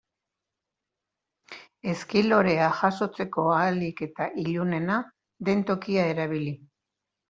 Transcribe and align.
Ezki 1.93 2.25
lorea 2.31 2.71
jasotzeko 2.81 3.47
ahalik 3.59 4.05
eta 4.11 4.31
ilunena 4.49 5.01
den 5.49 5.67
tokia 5.73 6.13
erabili. 6.13 6.61